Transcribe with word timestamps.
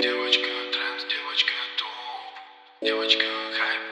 Девочка 0.00 0.46
транс, 0.72 1.02
девочка 1.10 1.52
топ. 1.76 1.88
Девочка 2.80 3.24
хайп, 3.58 3.87